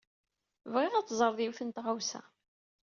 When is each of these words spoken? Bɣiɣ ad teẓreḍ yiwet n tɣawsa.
Bɣiɣ 0.71 0.93
ad 0.95 1.05
teẓreḍ 1.07 1.39
yiwet 1.41 1.61
n 1.63 1.69
tɣawsa. 1.75 2.21